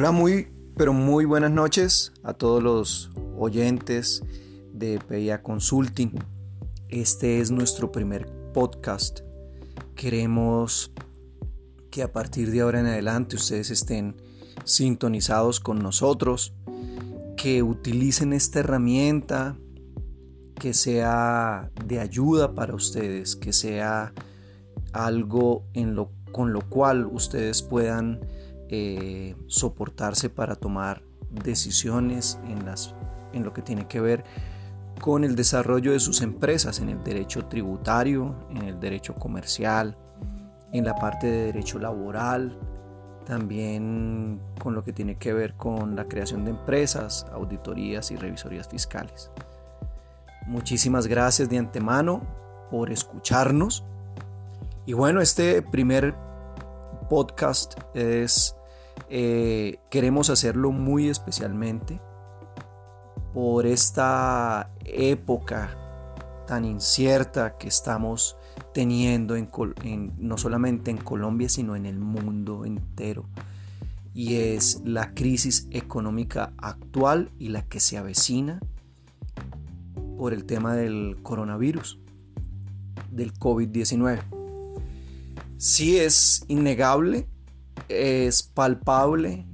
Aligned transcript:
Hola, 0.00 0.12
muy, 0.12 0.46
pero 0.76 0.92
muy 0.92 1.24
buenas 1.24 1.50
noches 1.50 2.12
a 2.22 2.32
todos 2.32 2.62
los 2.62 3.10
oyentes 3.36 4.22
de 4.72 5.00
PIA 5.00 5.42
Consulting. 5.42 6.12
Este 6.88 7.40
es 7.40 7.50
nuestro 7.50 7.90
primer 7.90 8.28
podcast. 8.54 9.22
Queremos 9.96 10.92
que 11.90 12.04
a 12.04 12.12
partir 12.12 12.52
de 12.52 12.60
ahora 12.60 12.78
en 12.78 12.86
adelante 12.86 13.34
ustedes 13.34 13.72
estén 13.72 14.14
sintonizados 14.62 15.58
con 15.58 15.80
nosotros, 15.80 16.54
que 17.36 17.64
utilicen 17.64 18.32
esta 18.32 18.60
herramienta, 18.60 19.58
que 20.60 20.74
sea 20.74 21.72
de 21.84 21.98
ayuda 21.98 22.54
para 22.54 22.72
ustedes, 22.72 23.34
que 23.34 23.52
sea 23.52 24.12
algo 24.92 25.64
en 25.74 25.96
lo, 25.96 26.12
con 26.30 26.52
lo 26.52 26.60
cual 26.60 27.04
ustedes 27.06 27.64
puedan 27.64 28.20
eh, 28.68 29.34
soportarse 29.46 30.30
para 30.30 30.54
tomar 30.54 31.02
decisiones 31.30 32.38
en, 32.46 32.64
las, 32.64 32.94
en 33.32 33.44
lo 33.44 33.52
que 33.52 33.62
tiene 33.62 33.86
que 33.86 34.00
ver 34.00 34.24
con 35.00 35.24
el 35.24 35.36
desarrollo 35.36 35.92
de 35.92 36.00
sus 36.00 36.22
empresas, 36.22 36.80
en 36.80 36.88
el 36.88 37.02
derecho 37.04 37.46
tributario, 37.46 38.34
en 38.50 38.62
el 38.62 38.80
derecho 38.80 39.14
comercial, 39.14 39.96
en 40.72 40.84
la 40.84 40.94
parte 40.96 41.26
de 41.26 41.46
derecho 41.46 41.78
laboral, 41.78 42.58
también 43.24 44.40
con 44.60 44.74
lo 44.74 44.82
que 44.82 44.92
tiene 44.92 45.16
que 45.16 45.32
ver 45.32 45.54
con 45.54 45.94
la 45.94 46.06
creación 46.06 46.44
de 46.44 46.50
empresas, 46.50 47.26
auditorías 47.32 48.10
y 48.10 48.16
revisorías 48.16 48.68
fiscales. 48.68 49.30
Muchísimas 50.46 51.06
gracias 51.06 51.48
de 51.48 51.58
antemano 51.58 52.22
por 52.70 52.90
escucharnos. 52.90 53.84
Y 54.86 54.94
bueno, 54.94 55.20
este 55.20 55.60
primer 55.60 56.14
podcast 57.10 57.74
es 57.94 58.56
eh, 59.08 59.78
queremos 59.90 60.30
hacerlo 60.30 60.72
muy 60.72 61.08
especialmente 61.08 62.00
por 63.32 63.66
esta 63.66 64.70
época 64.84 65.76
tan 66.46 66.64
incierta 66.64 67.58
que 67.58 67.68
estamos 67.68 68.36
teniendo 68.72 69.36
en, 69.36 69.48
no 70.18 70.38
solamente 70.38 70.90
en 70.90 70.96
Colombia, 70.96 71.48
sino 71.48 71.76
en 71.76 71.84
el 71.84 71.98
mundo 71.98 72.64
entero. 72.64 73.26
Y 74.14 74.36
es 74.36 74.80
la 74.84 75.14
crisis 75.14 75.68
económica 75.70 76.52
actual 76.56 77.30
y 77.38 77.48
la 77.48 77.62
que 77.68 77.80
se 77.80 77.98
avecina 77.98 78.60
por 80.16 80.32
el 80.32 80.46
tema 80.46 80.74
del 80.74 81.18
coronavirus, 81.22 82.00
del 83.10 83.34
COVID-19. 83.34 84.22
Sí 85.58 85.98
es 85.98 86.44
innegable 86.48 87.28
es 87.88 88.42
palpable, 88.42 89.46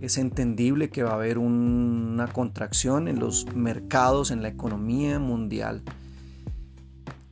es 0.00 0.18
entendible 0.18 0.90
que 0.90 1.02
va 1.02 1.10
a 1.10 1.14
haber 1.14 1.38
una 1.38 2.28
contracción 2.28 3.08
en 3.08 3.18
los 3.18 3.52
mercados, 3.54 4.30
en 4.30 4.42
la 4.42 4.48
economía 4.48 5.18
mundial. 5.18 5.82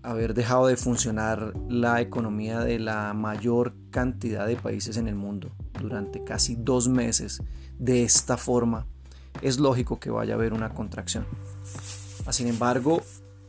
Haber 0.03 0.35
dejado 0.35 0.67
de 0.67 0.77
funcionar 0.77 1.53
la 1.69 2.01
economía 2.01 2.61
de 2.61 2.79
la 2.79 3.13
mayor 3.15 3.75
cantidad 3.91 4.47
de 4.47 4.57
países 4.57 4.97
en 4.97 5.09
el 5.09 5.15
mundo 5.15 5.51
durante 5.81 6.23
casi 6.25 6.57
dos 6.57 6.89
meses 6.89 7.43
de 7.79 8.05
esta 8.05 8.37
forma, 8.37 8.87
es 9.43 9.59
lógico 9.59 9.99
que 10.01 10.11
vaya 10.11 10.35
a 10.35 10.37
haber 10.37 10.53
una 10.53 10.71
contracción. 10.71 11.27
Sin 12.31 12.49
embargo, 12.49 13.03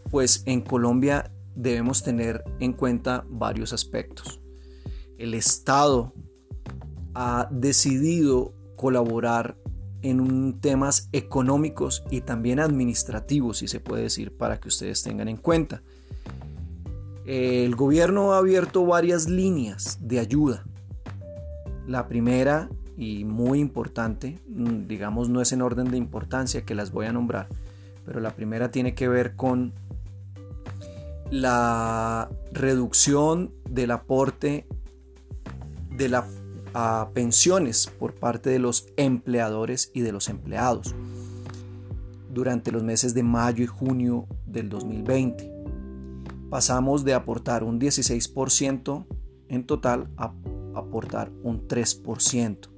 pues 0.09 0.43
en 0.45 0.61
Colombia 0.61 1.31
debemos 1.55 2.03
tener 2.03 2.43
en 2.59 2.73
cuenta 2.73 3.25
varios 3.29 3.73
aspectos. 3.73 4.39
El 5.17 5.33
Estado 5.33 6.13
ha 7.19 7.47
decidido 7.49 8.53
colaborar 8.75 9.57
en 10.03 10.59
temas 10.61 11.09
económicos 11.13 12.03
y 12.11 12.21
también 12.21 12.59
administrativos, 12.59 13.57
si 13.57 13.67
se 13.67 13.79
puede 13.79 14.03
decir, 14.03 14.37
para 14.37 14.59
que 14.59 14.67
ustedes 14.67 15.01
tengan 15.01 15.27
en 15.27 15.37
cuenta. 15.37 15.81
El 17.25 17.75
gobierno 17.75 18.33
ha 18.33 18.37
abierto 18.37 18.85
varias 18.85 19.27
líneas 19.27 19.97
de 19.99 20.19
ayuda. 20.19 20.63
La 21.87 22.07
primera 22.07 22.69
y 22.97 23.25
muy 23.25 23.61
importante, 23.61 24.39
mm, 24.47 24.85
digamos 24.87 25.27
no 25.27 25.41
es 25.41 25.51
en 25.51 25.63
orden 25.63 25.89
de 25.89 25.97
importancia 25.97 26.65
que 26.65 26.75
las 26.75 26.91
voy 26.91 27.07
a 27.07 27.13
nombrar, 27.13 27.47
pero 28.05 28.19
la 28.19 28.35
primera 28.35 28.69
tiene 28.69 28.93
que 28.93 29.07
ver 29.07 29.35
con 29.35 29.73
la 31.31 32.29
reducción 32.51 33.51
del 33.67 33.89
aporte 33.89 34.67
de 35.89 36.09
la 36.09 36.23
a 36.73 37.09
pensiones 37.13 37.87
por 37.87 38.13
parte 38.15 38.49
de 38.49 38.59
los 38.59 38.87
empleadores 38.97 39.91
y 39.93 40.01
de 40.01 40.11
los 40.11 40.29
empleados 40.29 40.95
durante 42.37 42.71
los 42.71 42.83
meses 42.83 43.13
de 43.13 43.23
mayo 43.23 43.63
y 43.63 43.67
junio 43.67 44.27
del 44.45 44.69
2020. 44.69 45.51
Pasamos 46.49 47.03
de 47.03 47.13
aportar 47.13 47.63
un 47.63 47.79
16% 47.79 49.05
en 49.49 49.65
total 49.65 50.09
a 50.17 50.33
aportar 50.75 51.31
un 51.43 51.67
3%, 51.67 52.69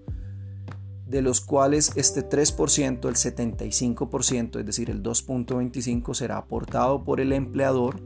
de 1.05 1.21
los 1.21 1.41
cuales 1.41 1.91
este 1.95 2.27
3%, 2.27 3.07
el 3.07 3.15
75%, 3.15 4.59
es 4.59 4.65
decir, 4.65 4.89
el 4.89 5.03
2.25 5.03 6.13
será 6.13 6.37
aportado 6.37 7.03
por 7.03 7.19
el 7.19 7.33
empleador 7.33 7.99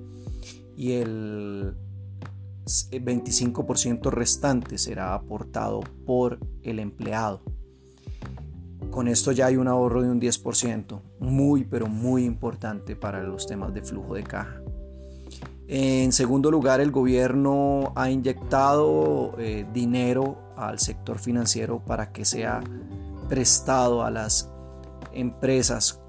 y 0.75 0.93
el 0.93 1.75
25% 2.65 4.09
restante 4.11 4.77
será 4.77 5.13
aportado 5.13 5.81
por 6.05 6.39
el 6.61 6.79
empleado. 6.79 7.41
Con 8.89 9.07
esto 9.07 9.31
ya 9.31 9.47
hay 9.47 9.57
un 9.57 9.67
ahorro 9.67 10.01
de 10.03 10.09
un 10.09 10.21
10%, 10.21 11.01
muy 11.19 11.63
pero 11.63 11.87
muy 11.87 12.25
importante 12.25 12.95
para 12.95 13.23
los 13.23 13.47
temas 13.47 13.73
de 13.73 13.81
flujo 13.81 14.13
de 14.13 14.23
caja. 14.23 14.61
En 15.67 16.11
segundo 16.11 16.51
lugar, 16.51 16.81
el 16.81 16.91
gobierno 16.91 17.93
ha 17.95 18.09
inyectado 18.09 19.33
eh, 19.39 19.65
dinero 19.73 20.37
al 20.55 20.79
sector 20.79 21.19
financiero 21.19 21.79
para 21.83 22.11
que 22.11 22.25
sea 22.25 22.61
prestado 23.29 24.03
a 24.03 24.11
las 24.11 24.51
empresas 25.13 25.99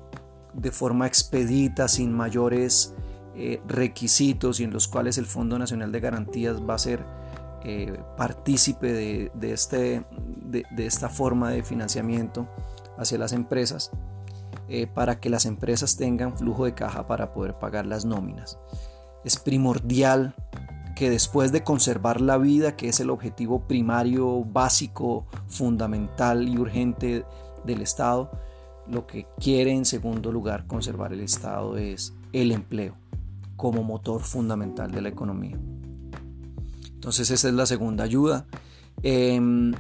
de 0.53 0.71
forma 0.71 1.07
expedita, 1.07 1.89
sin 1.89 2.13
mayores 2.13 2.95
eh, 3.37 3.61
requisitos 3.67 4.61
y 4.61 4.65
en 4.65 4.73
los 4.73 4.87
cuales 4.87 5.19
el 5.19 5.27
Fondo 5.27 5.59
Nacional 5.59 5.91
de 5.91 5.99
Garantías 5.99 6.57
va 6.63 6.75
a 6.75 6.79
ser 6.79 7.05
eh, 7.65 7.99
partícipe 8.17 8.93
de, 8.93 9.31
este, 9.53 10.05
de, 10.45 10.87
esta 10.87 11.09
forma 11.09 11.51
de 11.51 11.63
financiamiento 11.63 12.47
hacia 12.97 13.19
las 13.19 13.33
empresas 13.33 13.91
eh, 14.69 14.87
para 14.87 15.19
que 15.19 15.31
las 15.31 15.47
empresas 15.47 15.97
tengan 15.97 16.37
flujo 16.37 16.65
de 16.65 16.75
caja 16.75 17.09
para 17.09 17.33
poder 17.33 17.59
pagar 17.59 17.87
las 17.87 18.05
nóminas. 18.05 18.59
Es 19.25 19.37
primordial 19.37 20.37
que 20.95 21.11
después 21.11 21.51
de 21.51 21.65
conservar 21.65 22.21
la 22.21 22.39
vida, 22.39 22.77
que 22.77 22.89
es 22.89 23.01
el 23.01 23.11
objetivo 23.11 23.67
primario, 23.67 24.45
básico, 24.45 25.27
fundamental 25.49 26.49
y 26.49 26.57
urgente 26.57 27.25
del 27.65 27.81
Estado, 27.81 28.31
lo 28.87 29.07
que 29.07 29.27
quiere 29.41 29.73
en 29.73 29.87
segundo 29.87 30.31
lugar 30.31 30.67
conservar 30.67 31.13
el 31.13 31.21
Estado 31.21 31.79
es 31.79 32.15
el 32.33 32.53
empleo 32.53 32.95
como 33.65 33.83
motor 33.83 34.21
fundamental 34.21 34.91
de 34.91 35.01
la 35.01 35.09
economía. 35.09 35.59
Entonces 36.93 37.31
esa 37.31 37.49
es 37.49 37.55
la 37.55 37.65
segunda 37.65 38.05
ayuda. 38.05 38.45
Em, 39.03 39.73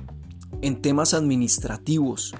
en 0.62 0.80
temas 0.80 1.12
administrativos, 1.12 2.34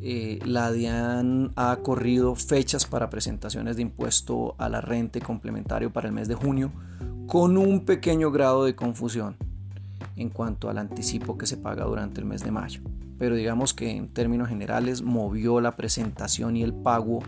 eh, 0.00 0.38
la 0.46 0.72
DIAN 0.72 1.52
ha 1.56 1.76
corrido 1.82 2.34
fechas 2.36 2.86
para 2.86 3.10
presentaciones 3.10 3.76
de 3.76 3.82
impuesto 3.82 4.54
a 4.56 4.70
la 4.70 4.80
renta 4.80 5.20
complementario 5.20 5.92
para 5.92 6.08
el 6.08 6.14
mes 6.14 6.26
de 6.26 6.36
junio 6.36 6.72
con 7.26 7.58
un 7.58 7.84
pequeño 7.84 8.30
grado 8.30 8.64
de 8.64 8.74
confusión 8.74 9.36
en 10.16 10.30
cuanto 10.30 10.70
al 10.70 10.78
anticipo 10.78 11.36
que 11.36 11.44
se 11.44 11.58
paga 11.58 11.84
durante 11.84 12.18
el 12.18 12.24
mes 12.24 12.42
de 12.42 12.50
mayo. 12.50 12.80
Pero 13.18 13.36
digamos 13.36 13.74
que 13.74 13.90
en 13.90 14.08
términos 14.08 14.48
generales 14.48 15.02
movió 15.02 15.60
la 15.60 15.76
presentación 15.76 16.56
y 16.56 16.62
el 16.62 16.72
pago 16.72 17.18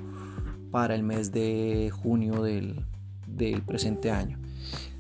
para 0.71 0.95
el 0.95 1.03
mes 1.03 1.31
de 1.31 1.93
junio 1.93 2.43
del, 2.43 2.87
del 3.37 3.63
presente 3.63 4.11
año. 4.11 4.39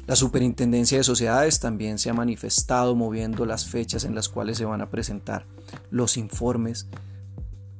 La 0.06 0.16
Superintendencia 0.16 0.98
de 0.98 1.04
Sociedades 1.04 1.60
también 1.60 1.98
se 1.98 2.10
ha 2.10 2.14
manifestado 2.14 2.94
moviendo 2.94 3.46
las 3.46 3.66
fechas 3.66 4.04
en 4.04 4.14
las 4.14 4.28
cuales 4.28 4.58
se 4.58 4.66
van 4.66 4.82
a 4.82 4.90
presentar 4.90 5.46
los 5.90 6.18
informes 6.18 6.88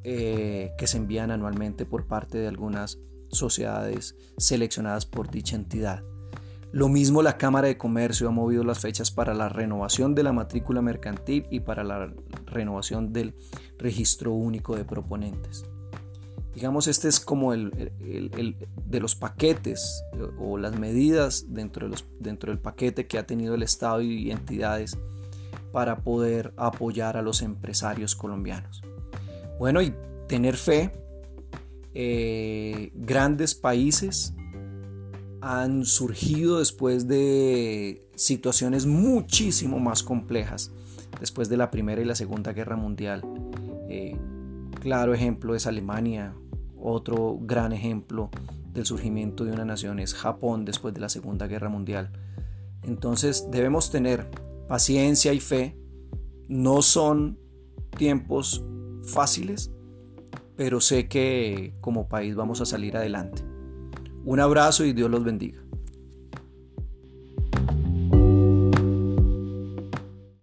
eh, 0.05 0.73
que 0.79 0.87
se 0.87 0.97
envían 0.97 1.31
anualmente 1.31 1.85
por 1.85 2.07
parte 2.07 2.39
de 2.39 2.49
algunas 2.49 2.99
sociedades 3.29 4.17
seleccionadas 4.39 5.05
por 5.05 5.31
dicha 5.31 5.57
entidad. 5.57 6.03
Lo 6.73 6.89
mismo 6.89 7.23
la 7.23 7.37
Cámara 7.37 7.69
de 7.69 7.79
Comercio 7.79 8.29
ha 8.29 8.33
movido 8.33 8.65
las 8.65 8.81
fechas 8.81 9.11
para 9.11 9.33
la 9.33 9.49
renovación 9.49 10.15
de 10.15 10.23
la 10.23 10.33
matrícula 10.33 10.83
mercantil 10.83 11.47
y 11.51 11.61
para 11.61 11.85
la 11.85 12.13
renovación 12.47 13.13
del 13.13 13.35
registro 13.79 14.33
único 14.33 14.75
de 14.77 14.85
proponentes. 14.85 15.67
Digamos, 16.65 16.87
este 16.87 17.09
es 17.09 17.21
como 17.21 17.53
el, 17.53 17.71
de 18.87 18.99
los 18.99 19.15
paquetes 19.15 20.03
o 20.41 20.57
las 20.57 20.79
medidas 20.79 21.45
dentro, 21.51 21.85
de 21.85 21.91
los, 21.91 22.07
dentro 22.19 22.51
del 22.51 22.59
paquete 22.59 23.07
que 23.07 23.19
ha 23.19 23.27
tenido 23.27 23.55
el 23.55 23.63
Estado 23.63 24.01
y 24.01 24.31
entidades 24.31 24.97
para 25.73 25.99
poder 25.99 26.55
apoyar 26.57 27.19
a 27.19 27.23
los 27.23 27.43
empresarios 27.43 28.15
colombianos. 28.15 28.81
Bueno, 29.59 29.83
y 29.83 29.93
tener 30.27 30.57
fe, 30.57 30.91
eh, 31.93 32.91
grandes 32.95 33.55
países 33.55 34.33
han 35.43 35.85
surgido 35.85 36.61
después 36.61 37.07
de 37.07 38.09
situaciones 38.15 38.87
muchísimo 38.87 39.81
más 39.81 40.03
complejas, 40.03 40.73
después 41.21 41.51
de 41.51 41.59
la 41.59 41.71
Primera 41.71 42.01
y 42.01 42.07
la 42.07 42.15
Segunda 42.15 42.55
Guerra 42.55 42.77
Mundial. 42.77 43.23
Eh, 43.91 44.17
claro 44.81 45.13
ejemplo 45.13 45.55
es 45.55 45.67
Alemania, 45.67 46.35
otro 46.85 47.39
gran 47.41 47.73
ejemplo 47.73 48.31
del 48.73 48.85
surgimiento 48.85 49.45
de 49.45 49.53
una 49.53 49.65
nación 49.65 49.99
es 49.99 50.15
Japón 50.15 50.65
después 50.65 50.93
de 50.93 51.01
la 51.01 51.09
Segunda 51.09 51.47
Guerra 51.47 51.71
Mundial. 51.71 52.11
Entonces 52.83 53.49
debemos 53.51 53.91
tener 53.91 54.31
paciencia 54.69 55.33
y 55.33 55.41
fe. 55.41 55.79
No 56.47 56.83
son 56.83 57.39
tiempos 57.97 58.63
fáciles, 59.03 59.73
pero 60.57 60.81
sé 60.81 61.09
que 61.09 61.75
como 61.81 62.09
país 62.09 62.37
vamos 62.37 62.61
a 62.61 62.67
salir 62.67 62.97
adelante. 62.97 63.43
Un 64.25 64.41
abrazo 64.41 64.85
y 64.85 64.93
Dios 64.93 65.11
los 65.11 65.25
bendiga. 65.25 65.64